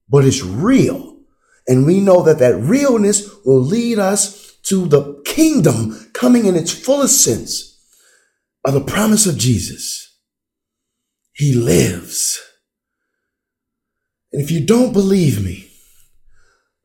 but 0.09 0.25
it's 0.25 0.43
real. 0.43 1.10
And 1.71 1.87
we 1.87 2.01
know 2.01 2.21
that 2.25 2.41
that 2.41 2.57
realness 2.57 3.31
will 3.45 3.61
lead 3.61 4.01
us 4.01 4.57
to 4.65 4.87
the 4.87 5.23
kingdom 5.25 6.11
coming 6.13 6.47
in 6.47 6.57
its 6.57 6.73
fullest 6.73 7.23
sense 7.23 7.81
by 8.65 8.73
the 8.73 8.81
promise 8.81 9.25
of 9.25 9.39
Jesus. 9.39 10.19
He 11.33 11.55
lives. 11.55 12.41
And 14.33 14.43
if 14.43 14.51
you 14.51 14.67
don't 14.67 14.93
believe 14.93 15.45
me, 15.45 15.71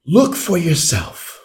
look 0.05 0.35
for 0.35 0.55
yourself. 0.55 1.41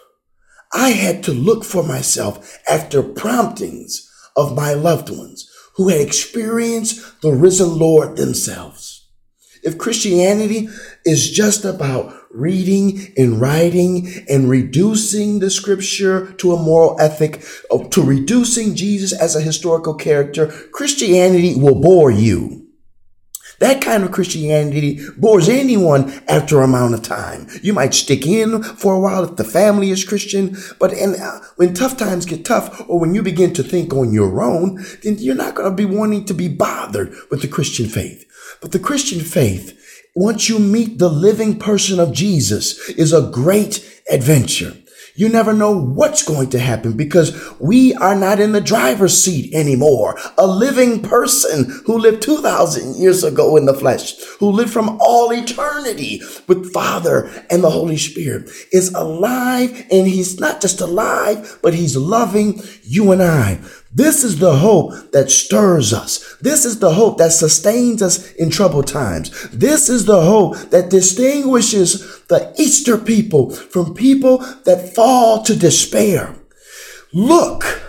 I 0.75 0.91
had 0.91 1.23
to 1.25 1.33
look 1.33 1.65
for 1.65 1.83
myself 1.83 2.59
after 2.69 3.03
promptings 3.03 4.07
of 4.37 4.55
my 4.55 4.75
loved 4.75 5.09
ones 5.09 5.51
who 5.77 5.89
had 5.89 6.03
experienced 6.03 7.23
the 7.23 7.33
risen 7.33 7.79
Lord 7.79 8.19
themselves. 8.19 9.09
If 9.63 9.79
Christianity 9.79 10.69
is 11.07 11.31
just 11.31 11.65
about 11.65 12.20
reading 12.31 13.13
and 13.17 13.41
writing 13.41 14.09
and 14.29 14.49
reducing 14.49 15.41
the 15.41 15.51
scripture 15.51 16.33
to 16.35 16.53
a 16.53 16.63
moral 16.63 17.01
ethic, 17.01 17.43
uh, 17.71 17.79
to 17.89 18.03
reducing 18.03 18.75
Jesus 18.75 19.13
as 19.13 19.35
a 19.35 19.41
historical 19.41 19.95
character, 19.95 20.47
Christianity 20.73 21.57
will 21.57 21.81
bore 21.81 22.11
you. 22.11 22.61
That 23.61 23.83
kind 23.83 24.05
of 24.05 24.11
Christianity 24.11 25.01
bores 25.19 25.47
anyone 25.47 26.11
after 26.27 26.61
a 26.61 26.65
amount 26.65 26.95
of 26.95 27.03
time. 27.03 27.47
You 27.63 27.75
might 27.75 27.93
stick 27.93 28.27
in 28.27 28.63
for 28.63 28.95
a 28.95 29.01
while 29.01 29.23
if 29.23 29.37
the 29.37 29.45
family 29.45 29.91
is 29.91 30.03
Christian, 30.03 30.57
but 30.79 30.95
in, 30.95 31.15
uh, 31.15 31.41
when 31.57 31.75
tough 31.75 31.99
times 31.99 32.25
get 32.25 32.47
tough, 32.47 32.81
or 32.89 32.99
when 32.99 33.15
you 33.15 33.23
begin 33.23 33.53
to 33.55 33.63
think 33.63 33.93
on 33.93 34.15
your 34.15 34.43
own, 34.43 34.83
then 35.03 35.19
you're 35.19 35.35
not 35.35 35.55
going 35.55 35.69
to 35.69 35.77
be 35.77 35.85
wanting 35.85 36.25
to 36.25 36.33
be 36.33 36.49
bothered 36.49 37.15
with 37.31 37.43
the 37.43 37.49
Christian 37.49 37.87
faith. 37.87 38.25
But 38.63 38.73
the 38.73 38.79
Christian 38.79 39.21
faith, 39.21 39.79
once 40.15 40.49
you 40.49 40.59
meet 40.59 40.99
the 40.99 41.09
living 41.09 41.59
person 41.59 42.01
of 42.01 42.13
Jesus, 42.13 42.89
is 42.91 43.13
a 43.13 43.31
great 43.31 44.03
adventure. 44.11 44.75
You 45.21 45.29
never 45.29 45.53
know 45.53 45.79
what's 45.79 46.23
going 46.23 46.51
to 46.51 46.59
happen 46.59 46.97
because 46.97 47.37
we 47.61 47.95
are 47.97 48.15
not 48.15 48.41
in 48.41 48.53
the 48.53 48.61
driver's 48.61 49.23
seat 49.23 49.53
anymore. 49.53 50.19
A 50.39 50.47
living 50.47 51.03
person 51.03 51.83
who 51.85 51.99
lived 51.99 52.23
2,000 52.23 52.97
years 52.97 53.23
ago 53.23 53.57
in 53.57 53.67
the 53.67 53.75
flesh, 53.75 54.19
who 54.39 54.51
lived 54.51 54.73
from 54.73 54.99
all 55.01 55.31
eternity 55.31 56.23
with 56.47 56.73
Father 56.73 57.31
and 57.51 57.63
the 57.63 57.71
Holy 57.71 57.99
Spirit, 57.99 58.49
is 58.73 58.95
alive. 58.95 59.87
And 59.91 60.07
he's 60.07 60.41
not 60.41 60.63
just 60.63 60.81
alive, 60.81 61.59
but 61.61 61.75
he's 61.75 61.97
loving 61.97 62.63
you 62.83 63.13
and 63.13 63.23
I. 63.23 63.59
This 63.93 64.23
is 64.23 64.39
the 64.39 64.57
hope 64.57 65.11
that 65.13 65.31
stirs 65.31 65.93
us. 65.93 66.37
This 66.41 66.65
is 66.65 66.79
the 66.79 66.95
hope 66.95 67.19
that 67.19 67.33
sustains 67.33 68.03
us 68.03 68.33
in 68.35 68.51
troubled 68.51 68.87
times. 68.87 69.49
This 69.51 69.89
is 69.89 70.05
the 70.05 70.23
hope 70.23 70.57
that 70.71 70.91
distinguishes 70.91 72.21
the 72.29 72.55
Easter 72.57 72.97
people 72.97 73.51
from 73.51 73.95
people 73.95 74.39
that 74.65 74.95
fall 74.95 75.43
to 75.43 75.57
despair. 75.57 76.37
Look, 77.13 77.83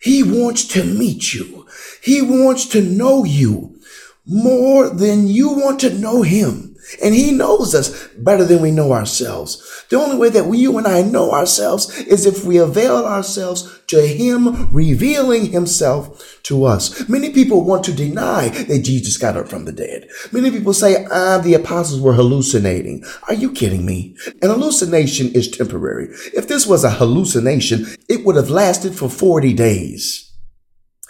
he 0.00 0.24
wants 0.24 0.66
to 0.68 0.82
meet 0.82 1.34
you. 1.34 1.66
He 2.02 2.20
wants 2.20 2.66
to 2.66 2.82
know 2.82 3.24
you 3.24 3.78
more 4.26 4.90
than 4.90 5.28
you 5.28 5.50
want 5.50 5.80
to 5.80 5.94
know 5.94 6.22
him. 6.22 6.67
And 7.02 7.14
he 7.14 7.32
knows 7.32 7.74
us 7.74 8.08
better 8.16 8.44
than 8.44 8.62
we 8.62 8.70
know 8.70 8.92
ourselves. 8.92 9.84
The 9.90 9.96
only 9.96 10.16
way 10.16 10.28
that 10.30 10.46
we, 10.46 10.58
you 10.58 10.78
and 10.78 10.86
I 10.86 11.02
know 11.02 11.32
ourselves 11.32 11.96
is 11.98 12.26
if 12.26 12.44
we 12.44 12.58
avail 12.58 13.04
ourselves 13.04 13.80
to 13.88 14.06
him 14.06 14.70
revealing 14.70 15.46
himself 15.46 16.40
to 16.44 16.64
us. 16.64 17.08
Many 17.08 17.30
people 17.30 17.64
want 17.64 17.84
to 17.84 17.92
deny 17.92 18.48
that 18.48 18.84
Jesus 18.84 19.16
got 19.16 19.36
up 19.36 19.48
from 19.48 19.64
the 19.64 19.72
dead. 19.72 20.08
Many 20.32 20.50
people 20.50 20.74
say, 20.74 21.06
ah, 21.10 21.38
the 21.38 21.54
apostles 21.54 22.00
were 22.00 22.14
hallucinating. 22.14 23.04
Are 23.28 23.34
you 23.34 23.52
kidding 23.52 23.86
me? 23.86 24.16
An 24.42 24.50
hallucination 24.50 25.32
is 25.32 25.50
temporary. 25.50 26.08
If 26.34 26.48
this 26.48 26.66
was 26.66 26.84
a 26.84 26.90
hallucination, 26.90 27.86
it 28.08 28.24
would 28.24 28.36
have 28.36 28.50
lasted 28.50 28.94
for 28.94 29.08
40 29.08 29.54
days. 29.54 30.24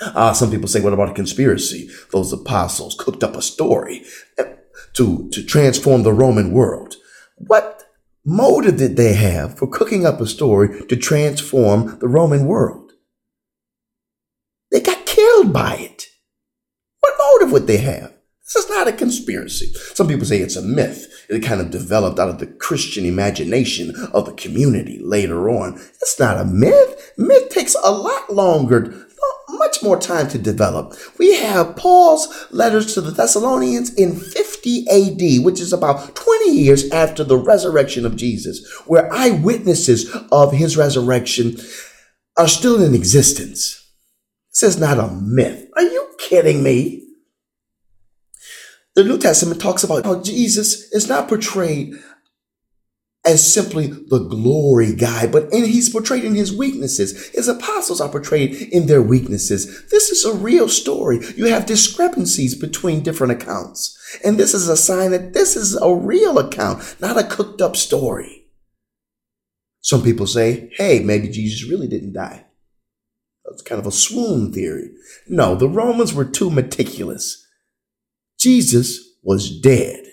Ah, 0.00 0.32
some 0.32 0.50
people 0.50 0.68
say, 0.68 0.80
what 0.80 0.92
about 0.92 1.10
a 1.10 1.14
conspiracy? 1.14 1.90
Those 2.12 2.32
apostles 2.32 2.94
cooked 2.96 3.24
up 3.24 3.34
a 3.34 3.42
story 3.42 4.04
to, 4.98 5.28
to 5.30 5.44
transform 5.44 6.02
the 6.02 6.12
Roman 6.12 6.50
world. 6.50 6.96
What 7.36 7.86
motive 8.24 8.78
did 8.78 8.96
they 8.96 9.14
have 9.14 9.56
for 9.56 9.68
cooking 9.68 10.04
up 10.04 10.20
a 10.20 10.26
story 10.26 10.84
to 10.88 10.96
transform 10.96 12.00
the 12.00 12.08
Roman 12.08 12.46
world? 12.46 12.90
They 14.72 14.80
got 14.80 15.06
killed 15.06 15.52
by 15.52 15.76
it. 15.76 16.06
What 17.00 17.14
motive 17.16 17.52
would 17.52 17.68
they 17.68 17.76
have? 17.76 18.12
This 18.44 18.64
is 18.64 18.70
not 18.70 18.88
a 18.88 18.92
conspiracy. 18.92 19.66
Some 19.94 20.08
people 20.08 20.26
say 20.26 20.38
it's 20.38 20.56
a 20.56 20.62
myth. 20.62 21.06
It 21.30 21.44
kind 21.44 21.60
of 21.60 21.70
developed 21.70 22.18
out 22.18 22.30
of 22.30 22.40
the 22.40 22.46
Christian 22.46 23.04
imagination 23.04 23.94
of 24.12 24.26
the 24.26 24.32
community 24.32 24.98
later 25.00 25.48
on. 25.48 25.74
It's 25.74 26.18
not 26.18 26.40
a 26.40 26.44
myth. 26.44 27.12
Myth 27.16 27.50
takes 27.50 27.76
a 27.84 27.92
lot 27.92 28.32
longer 28.32 29.06
much 29.78 29.84
more 29.84 29.98
time 29.98 30.28
to 30.28 30.38
develop. 30.38 30.94
We 31.18 31.36
have 31.36 31.76
Paul's 31.76 32.46
letters 32.50 32.94
to 32.94 33.00
the 33.00 33.10
Thessalonians 33.10 33.94
in 33.94 34.16
50 34.16 34.88
AD, 34.88 35.44
which 35.44 35.60
is 35.60 35.72
about 35.72 36.14
20 36.14 36.50
years 36.50 36.90
after 36.90 37.24
the 37.24 37.36
resurrection 37.36 38.04
of 38.06 38.16
Jesus, 38.16 38.66
where 38.86 39.12
eyewitnesses 39.12 40.14
of 40.32 40.52
his 40.52 40.76
resurrection 40.76 41.56
are 42.36 42.48
still 42.48 42.82
in 42.82 42.94
existence. 42.94 43.84
This 44.52 44.74
is 44.74 44.80
not 44.80 44.98
a 44.98 45.08
myth. 45.08 45.68
Are 45.76 45.82
you 45.82 46.08
kidding 46.18 46.62
me? 46.62 47.04
The 48.94 49.04
New 49.04 49.18
Testament 49.18 49.60
talks 49.60 49.84
about 49.84 50.04
how 50.04 50.20
Jesus 50.22 50.90
is 50.92 51.08
not 51.08 51.28
portrayed 51.28 51.94
as 53.24 53.52
simply 53.52 53.86
the 53.86 54.26
glory 54.30 54.94
guy, 54.94 55.26
but 55.26 55.52
and 55.52 55.66
he's 55.66 55.90
portrayed 55.90 56.24
in 56.24 56.34
his 56.34 56.56
weaknesses. 56.56 57.28
His 57.28 57.48
apostles 57.48 58.00
are 58.00 58.08
portrayed 58.08 58.54
in 58.72 58.86
their 58.86 59.02
weaknesses. 59.02 59.86
This 59.90 60.10
is 60.10 60.24
a 60.24 60.32
real 60.32 60.68
story. 60.68 61.20
You 61.36 61.46
have 61.46 61.66
discrepancies 61.66 62.54
between 62.54 63.02
different 63.02 63.32
accounts. 63.32 63.98
And 64.24 64.38
this 64.38 64.54
is 64.54 64.68
a 64.68 64.76
sign 64.76 65.10
that 65.10 65.34
this 65.34 65.56
is 65.56 65.76
a 65.76 65.94
real 65.94 66.38
account, 66.38 66.96
not 67.00 67.18
a 67.18 67.24
cooked 67.24 67.60
up 67.60 67.76
story. 67.76 68.46
Some 69.80 70.02
people 70.02 70.26
say, 70.26 70.70
hey, 70.76 71.00
maybe 71.00 71.28
Jesus 71.28 71.68
really 71.68 71.88
didn't 71.88 72.14
die. 72.14 72.46
That's 73.44 73.62
kind 73.62 73.80
of 73.80 73.86
a 73.86 73.92
swoon 73.92 74.52
theory. 74.52 74.90
No, 75.28 75.54
the 75.54 75.68
Romans 75.68 76.12
were 76.12 76.24
too 76.24 76.50
meticulous. 76.50 77.46
Jesus 78.38 79.16
was 79.22 79.60
dead. 79.60 80.04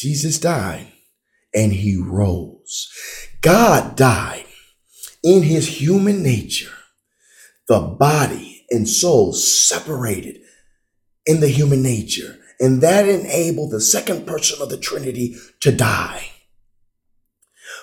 Jesus 0.00 0.38
died 0.38 0.86
and 1.52 1.74
he 1.74 2.00
rose. 2.02 2.88
God 3.42 3.96
died 3.96 4.46
in 5.22 5.42
his 5.42 5.80
human 5.80 6.22
nature, 6.22 6.72
the 7.68 7.80
body 7.80 8.64
and 8.70 8.88
soul 8.88 9.34
separated 9.34 10.40
in 11.26 11.40
the 11.40 11.48
human 11.48 11.82
nature. 11.82 12.38
And 12.58 12.80
that 12.82 13.06
enabled 13.06 13.72
the 13.72 13.80
second 13.80 14.26
person 14.26 14.62
of 14.62 14.70
the 14.70 14.78
Trinity 14.78 15.36
to 15.60 15.70
die. 15.70 16.30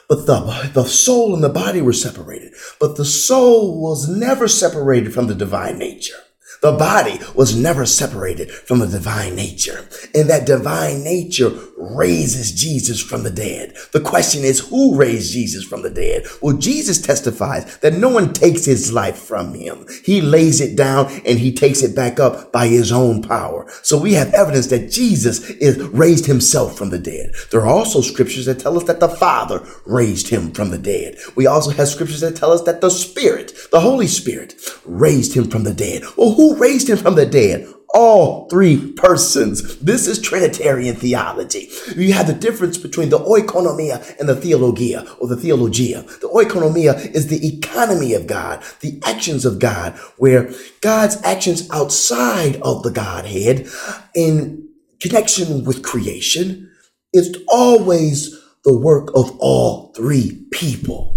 But 0.10 0.26
the, 0.26 0.72
the 0.74 0.86
soul 0.86 1.36
and 1.36 1.44
the 1.44 1.50
body 1.50 1.82
were 1.82 1.94
separated. 1.94 2.54
But 2.80 2.96
the 2.96 3.06
soul 3.06 3.80
was 3.80 4.08
never 4.08 4.48
separated 4.48 5.14
from 5.14 5.28
the 5.28 5.36
divine 5.36 5.78
nature. 5.78 6.16
The 6.62 6.72
body 6.72 7.20
was 7.36 7.56
never 7.56 7.86
separated 7.86 8.50
from 8.50 8.80
the 8.80 8.88
divine 8.88 9.36
nature. 9.36 9.88
And 10.16 10.30
that 10.30 10.46
divine 10.48 11.04
nature 11.04 11.52
raises 11.90 12.52
Jesus 12.52 13.02
from 13.02 13.24
the 13.24 13.32
dead. 13.32 13.76
The 13.92 14.02
question 14.02 14.44
is, 14.44 14.60
who 14.60 14.96
raised 14.96 15.34
Jesus 15.34 15.64
from 15.64 15.82
the 15.82 15.90
dead? 15.90 16.26
Well, 16.42 16.58
Jesus 16.58 17.02
testifies 17.02 17.78
that 17.78 17.94
no 17.94 18.10
one 18.10 18.34
takes 18.34 18.66
his 18.66 18.92
life 18.92 19.18
from 19.18 19.54
him. 19.54 19.86
He 20.04 20.22
lays 20.22 20.62
it 20.62 20.76
down 20.76 21.08
and 21.26 21.40
he 21.40 21.54
takes 21.54 21.82
it 21.82 21.96
back 21.96 22.20
up 22.20 22.52
by 22.52 22.68
his 22.68 22.92
own 22.92 23.22
power. 23.22 23.66
So 23.84 24.00
we 24.00 24.14
have 24.14 24.34
evidence 24.34 24.68
that 24.68 24.92
Jesus 24.92 25.50
is 25.50 25.78
raised 25.78 26.26
himself 26.26 26.78
from 26.78 26.90
the 26.90 27.00
dead. 27.00 27.32
There 27.52 27.62
are 27.62 27.68
also 27.68 28.02
scriptures 28.02 28.46
that 28.46 28.60
tell 28.60 28.78
us 28.78 28.84
that 28.86 29.00
the 29.00 29.10
Father 29.10 29.66
raised 29.86 30.30
him 30.30 30.52
from 30.52 30.70
the 30.72 30.78
dead. 30.78 31.18
We 31.36 31.48
also 31.48 31.72
have 31.72 31.88
scriptures 31.88 32.22
that 32.22 32.36
tell 32.36 32.52
us 32.52 32.64
that 32.64 32.82
the 32.82 32.90
Spirit, 32.90 33.54
the 33.72 33.82
Holy 33.82 34.08
Spirit, 34.08 34.56
raised 34.86 35.36
him 35.36 35.50
from 35.50 35.64
the 35.64 35.74
dead. 35.74 36.04
Well, 36.18 36.34
who 36.34 36.56
raised 36.56 36.90
him 36.90 36.98
from 36.98 37.16
the 37.16 37.26
dead? 37.26 37.74
All 37.94 38.48
three 38.50 38.92
persons. 38.94 39.78
This 39.80 40.08
is 40.08 40.22
Trinitarian 40.22 40.96
theology. 40.96 41.70
You 41.96 42.14
have 42.14 42.28
the 42.28 42.34
difference 42.34 42.78
between 42.78 43.10
the 43.10 43.20
oikonomia 43.20 44.18
and 44.20 44.28
the 44.28 44.36
theologia 44.36 45.06
or 45.20 45.28
the 45.28 45.38
theologia. 45.38 46.02
The 46.02 46.30
oikonomia 46.30 47.14
is 47.16 47.28
the 47.28 47.48
economy 47.48 48.14
of 48.14 48.28
God, 48.28 48.64
the 48.82 49.02
actions 49.06 49.46
of 49.46 49.60
God, 49.60 49.98
where 50.18 50.52
God's 50.82 51.22
actions 51.24 51.70
outside 51.72 52.58
of 52.62 52.84
the 52.84 52.92
Godhead 52.92 53.68
in 54.16 54.68
connection 55.00 55.64
with 55.64 55.84
creation 55.84 56.72
is 57.14 57.38
always 57.48 58.38
the 58.64 58.78
work 58.78 59.10
of 59.16 59.36
all 59.40 59.94
three 59.94 60.46
people. 60.52 61.17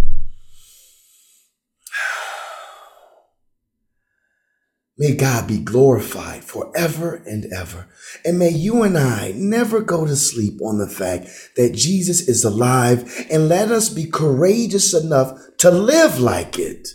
May 5.01 5.15
God 5.15 5.49
be 5.49 5.57
glorified 5.57 6.45
forever 6.45 7.23
and 7.25 7.51
ever. 7.55 7.89
And 8.23 8.39
may 8.39 8.51
you 8.51 8.83
and 8.83 8.99
I 8.99 9.33
never 9.35 9.81
go 9.81 10.05
to 10.05 10.15
sleep 10.15 10.61
on 10.61 10.77
the 10.77 10.91
fact 10.91 11.27
that 11.57 11.73
Jesus 11.73 12.29
is 12.29 12.45
alive 12.45 13.27
and 13.31 13.49
let 13.49 13.71
us 13.71 13.89
be 13.89 14.05
courageous 14.05 14.93
enough 14.93 15.33
to 15.61 15.71
live 15.71 16.21
like 16.21 16.59
it, 16.59 16.87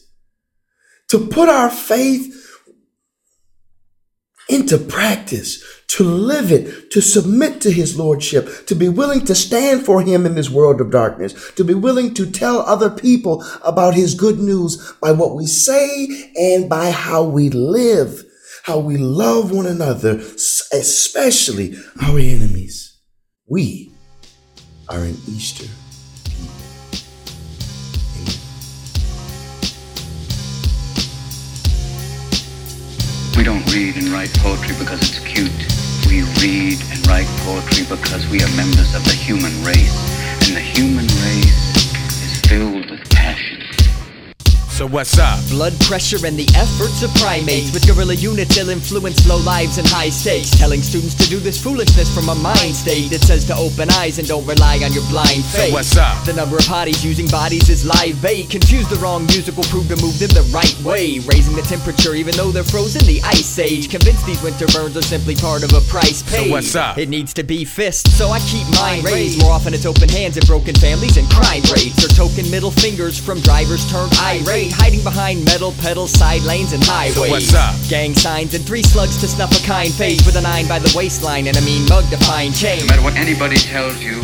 to 1.08 1.18
put 1.18 1.50
our 1.50 1.72
faith 1.72 2.32
into 4.50 4.78
practice, 4.78 5.64
to 5.88 6.04
live 6.04 6.52
it, 6.52 6.90
to 6.92 7.02
submit 7.02 7.62
to 7.62 7.72
his 7.72 7.98
lordship, 7.98 8.66
to 8.68 8.76
be 8.76 8.90
willing 8.90 9.24
to 9.26 9.36
stand 9.36 9.86
for 9.86 10.02
him 10.02 10.26
in 10.26 10.36
this 10.36 10.50
world 10.50 10.82
of 10.82 10.92
darkness, 10.92 11.34
to 11.54 11.64
be 11.64 11.74
willing 11.74 12.14
to 12.16 12.30
tell 12.30 12.60
other 12.62 12.90
people 12.90 13.44
about 13.64 13.94
his 13.94 14.16
good 14.16 14.40
news 14.40 14.94
by 15.02 15.12
what 15.12 15.36
we 15.36 15.46
say 15.46 16.08
and 16.36 16.68
by 16.70 16.92
how 16.92 17.24
we 17.24 17.50
live. 17.50 18.24
how 18.66 18.80
we 18.80 18.98
love 18.98 19.52
one 19.52 19.68
another, 19.68 20.20
especially 20.74 21.76
our 22.02 22.18
enemies. 22.18 23.00
We 23.46 23.92
are 24.90 24.98
an 24.98 25.16
Easter. 25.30 25.68
We 33.38 33.44
don't 33.44 33.72
read 33.72 33.98
and 33.98 34.08
write 34.08 34.34
poetry 34.40 34.76
because 34.80 35.00
it's 35.02 35.20
cute. 35.20 35.65
We 36.16 36.22
read 36.40 36.80
and 36.92 37.06
write 37.08 37.28
poetry 37.44 37.84
because 37.90 38.26
we 38.28 38.42
are 38.42 38.48
members 38.56 38.96
of 38.96 39.04
the 39.04 39.12
human 39.12 39.52
race. 39.66 40.00
And 40.48 40.56
the 40.56 40.62
human 40.62 41.08
race 41.08 41.92
is 42.24 42.40
filled. 42.48 42.85
So 44.76 44.86
what's 44.86 45.18
up? 45.18 45.40
Blood 45.48 45.72
pressure 45.88 46.20
and 46.28 46.36
the 46.36 46.52
efforts 46.52 47.00
of 47.00 47.08
primates. 47.16 47.72
With 47.72 47.88
guerrilla 47.88 48.16
units 48.16 48.58
they'll 48.58 48.68
influence 48.68 49.26
low 49.26 49.38
lives 49.38 49.78
and 49.78 49.88
high 49.88 50.10
stakes. 50.10 50.52
Telling 50.52 50.82
students 50.82 51.16
to 51.16 51.30
do 51.32 51.40
this 51.40 51.56
foolishness 51.56 52.12
from 52.14 52.28
a 52.28 52.36
mind 52.36 52.76
state 52.76 53.08
That 53.08 53.24
says 53.24 53.48
to 53.48 53.56
open 53.56 53.88
eyes 53.96 54.20
and 54.20 54.28
don't 54.28 54.46
rely 54.46 54.84
on 54.84 54.92
your 54.92 55.08
blind 55.08 55.48
faith. 55.48 55.72
So 55.72 55.80
what's 55.80 55.96
up? 55.96 56.20
The 56.26 56.34
number 56.34 56.58
of 56.58 56.68
hotties 56.68 57.06
using 57.08 57.26
bodies 57.32 57.70
is 57.70 57.88
live 57.88 58.22
bait. 58.22 58.50
Confuse 58.50 58.84
the 58.90 59.00
wrong 59.00 59.24
music 59.32 59.56
will 59.56 59.64
prove 59.72 59.88
to 59.88 59.96
move 60.04 60.20
them 60.20 60.36
the 60.36 60.44
right 60.52 60.76
way. 60.84 61.24
Raising 61.24 61.56
the 61.56 61.64
temperature 61.64 62.12
even 62.12 62.36
though 62.36 62.52
they're 62.52 62.68
frozen. 62.68 63.00
The 63.08 63.24
ice 63.24 63.56
age. 63.56 63.88
Convinced 63.88 64.28
these 64.28 64.44
winter 64.44 64.68
burns 64.76 65.00
are 65.00 65.08
simply 65.08 65.40
part 65.40 65.64
of 65.64 65.72
a 65.72 65.80
price 65.88 66.20
paid. 66.20 66.52
So 66.52 66.52
what's 66.52 66.76
up? 66.76 66.98
It 66.98 67.08
needs 67.08 67.32
to 67.40 67.48
be 67.48 67.64
fist, 67.64 68.12
so 68.12 68.28
I 68.28 68.44
keep 68.52 68.68
mine 68.76 69.08
raised. 69.08 69.40
More 69.40 69.56
often 69.56 69.74
it's 69.74 69.88
open 69.88 70.12
hands 70.12 70.36
and 70.36 70.44
broken 70.44 70.76
families 70.76 71.16
and 71.16 71.32
crime 71.32 71.64
rates. 71.72 72.04
Or 72.04 72.12
token 72.12 72.44
middle 72.52 72.76
fingers 72.76 73.16
from 73.16 73.40
drivers 73.40 73.88
turned 73.90 74.12
irate 74.20 74.65
Hiding 74.72 75.04
behind 75.04 75.46
metal 75.46 75.74
pedals, 75.80 76.12
side 76.12 76.42
lanes, 76.44 76.74
and 76.74 76.84
highways. 76.84 77.30
what's 77.30 77.54
up? 77.54 77.76
Gang 77.90 78.14
signs 78.14 78.54
and 78.54 78.66
three 78.66 78.84
slugs 78.84 79.18
to 79.22 79.28
snuff 79.28 79.52
a 79.52 79.66
kind 79.66 79.92
face 79.94 80.26
with 80.26 80.36
a 80.36 80.42
nine 80.42 80.68
by 80.68 80.80
the 80.80 80.92
waistline 80.96 81.48
and 81.48 81.58
a 81.58 81.62
mean 81.62 81.86
mug 81.88 82.10
to 82.10 82.18
find 82.26 82.56
change. 82.56 82.82
No 82.82 82.88
matter 82.88 83.02
what 83.02 83.16
anybody 83.16 83.58
tells 83.58 84.02
you, 84.02 84.22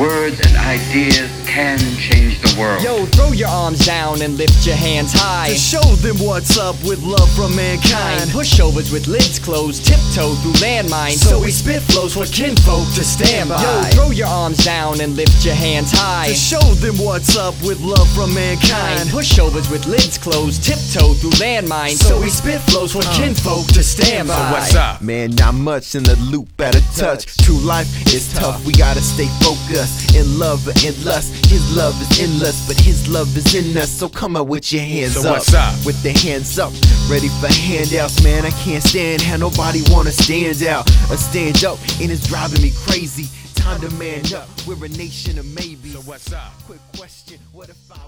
words 0.00 0.40
and 0.40 0.56
ideas 0.56 1.30
can 1.46 1.78
change 1.98 2.40
the 2.40 2.58
world. 2.58 2.82
Yo, 2.82 3.04
throw 3.06 3.32
your 3.32 3.48
arms 3.48 3.84
down 3.84 4.22
and 4.22 4.36
lift 4.38 4.66
your 4.66 4.76
hands 4.76 5.12
high. 5.12 5.48
To 5.48 5.54
show 5.54 5.84
them 6.00 6.16
what's 6.24 6.56
up 6.56 6.76
with 6.82 7.02
love 7.02 7.28
from 7.36 7.54
mankind. 7.54 8.30
Pushovers 8.30 8.90
with 8.92 9.06
lids 9.08 9.38
closed, 9.38 9.84
tiptoe 9.84 10.34
through 10.40 10.56
landmines. 10.64 11.20
So 11.20 11.38
we 11.40 11.50
spit 11.50 11.82
flows 11.82 12.14
for 12.14 12.24
kinfolk 12.24 12.88
to 12.94 13.04
stand 13.04 13.50
by. 13.50 13.60
Yo, 13.60 13.82
throw 13.92 14.10
your 14.10 14.28
arms 14.28 14.64
down 14.64 15.00
and 15.00 15.16
lift 15.16 15.44
your 15.44 15.54
hands 15.54 15.90
high. 15.92 16.28
To 16.28 16.34
show 16.34 16.64
them 16.80 16.96
what's 16.96 17.36
up 17.36 17.54
with 17.62 17.80
love 17.80 18.08
from 18.14 18.32
mankind. 18.32 19.10
Pushovers 19.10 19.70
with 19.70 19.86
lids 19.86 20.16
closed, 20.16 20.64
tiptoe 20.64 21.12
through 21.20 21.36
landmines. 21.42 22.00
So 22.00 22.20
we 22.20 22.30
spit 22.30 22.60
flows 22.72 22.92
for 22.92 23.02
kinfolk 23.20 23.68
uh. 23.68 23.74
to 23.74 23.82
stand 23.82 24.28
by. 24.28 24.34
So 24.34 24.52
what's 24.52 24.74
up? 24.74 25.02
Man, 25.02 25.32
not 25.32 25.54
much 25.54 25.94
in 25.94 26.04
the 26.04 26.16
loop 26.32 26.48
at 26.60 26.74
a 26.74 26.82
touch. 26.96 27.26
True 27.44 27.58
life 27.58 27.90
is 28.14 28.32
tough. 28.32 28.64
We 28.64 28.72
gotta 28.72 29.02
stay 29.02 29.26
focused. 29.44 29.89
In 30.14 30.38
love 30.38 30.66
or 30.66 30.74
in 30.86 30.94
lust. 31.04 31.32
His 31.46 31.64
love 31.76 31.94
is 32.02 32.20
endless, 32.20 32.66
but 32.66 32.76
his 32.80 33.08
love 33.08 33.34
is 33.36 33.54
in 33.54 33.76
us. 33.76 33.90
So 33.90 34.08
come 34.08 34.36
out 34.36 34.48
with 34.48 34.72
your 34.72 34.82
hands 34.82 35.14
So 35.14 35.28
up. 35.28 35.36
what's 35.36 35.54
up? 35.54 35.74
With 35.86 36.02
the 36.02 36.12
hands 36.12 36.58
up, 36.58 36.72
ready 37.10 37.28
for 37.40 37.46
handouts. 37.52 38.22
Man, 38.22 38.44
I 38.44 38.50
can't 38.62 38.82
stand 38.82 39.22
how 39.22 39.36
nobody 39.36 39.82
wanna 39.90 40.10
stand 40.12 40.62
out. 40.64 40.88
A 41.10 41.16
stand 41.16 41.64
up, 41.64 41.78
and 42.00 42.10
it's 42.10 42.26
driving 42.26 42.62
me 42.62 42.72
crazy. 42.86 43.28
Time 43.54 43.80
to 43.82 43.90
man 43.96 44.24
up. 44.34 44.48
We're 44.66 44.84
a 44.84 44.88
nation 44.88 45.38
of 45.38 45.44
maybe. 45.54 45.90
So 45.90 46.00
what's 46.00 46.32
up? 46.32 46.52
Quick 46.66 46.80
question: 46.96 47.38
What 47.52 47.68
if 47.68 47.76
I 47.92 47.98